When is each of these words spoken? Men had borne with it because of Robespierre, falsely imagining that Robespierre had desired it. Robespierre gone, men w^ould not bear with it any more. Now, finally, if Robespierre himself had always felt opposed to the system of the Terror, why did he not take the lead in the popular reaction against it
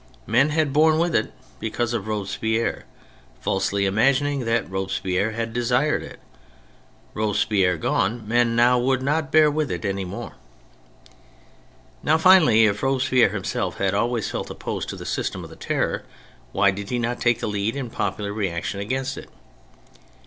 Men 0.25 0.49
had 0.49 0.73
borne 0.73 0.97
with 0.97 1.13
it 1.13 1.31
because 1.59 1.93
of 1.93 2.07
Robespierre, 2.07 2.85
falsely 3.39 3.85
imagining 3.85 4.45
that 4.45 4.67
Robespierre 4.67 5.33
had 5.33 5.53
desired 5.53 6.01
it. 6.01 6.19
Robespierre 7.13 7.77
gone, 7.77 8.27
men 8.27 8.57
w^ould 8.57 9.01
not 9.01 9.31
bear 9.31 9.51
with 9.51 9.69
it 9.69 9.85
any 9.85 10.03
more. 10.03 10.31
Now, 12.01 12.17
finally, 12.17 12.65
if 12.65 12.81
Robespierre 12.81 13.29
himself 13.29 13.77
had 13.77 13.93
always 13.93 14.27
felt 14.31 14.49
opposed 14.49 14.89
to 14.89 14.95
the 14.95 15.05
system 15.05 15.43
of 15.43 15.51
the 15.51 15.55
Terror, 15.55 16.01
why 16.51 16.71
did 16.71 16.89
he 16.89 16.97
not 16.97 17.21
take 17.21 17.39
the 17.39 17.45
lead 17.45 17.75
in 17.75 17.89
the 17.89 17.95
popular 17.95 18.33
reaction 18.33 18.79
against 18.79 19.19
it 19.19 19.29